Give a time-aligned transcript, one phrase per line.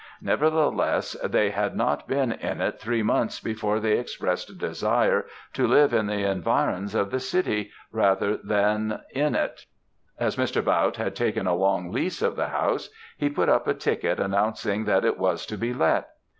[0.23, 5.67] Nevertheless, they had not been in it three months before they expressed a desire to
[5.67, 9.67] live in the environs of the city rather than in it.
[10.19, 10.63] As Mr.
[10.65, 14.85] Bautte had taken a long lease of the house, he put up a ticket announcing
[14.85, 16.09] that it was to be let.